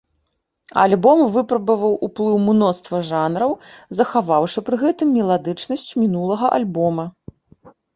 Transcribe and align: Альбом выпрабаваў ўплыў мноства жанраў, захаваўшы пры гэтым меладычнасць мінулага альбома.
Альбом 0.83 1.19
выпрабаваў 1.35 1.93
ўплыў 2.07 2.41
мноства 2.47 3.03
жанраў, 3.11 3.51
захаваўшы 4.03 4.59
пры 4.67 4.83
гэтым 4.87 5.07
меладычнасць 5.23 5.89
мінулага 6.05 6.45
альбома. 6.61 7.13